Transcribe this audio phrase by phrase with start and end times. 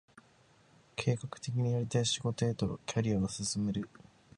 [0.95, 3.87] 計画的にやりたい仕事へとキャリアを進める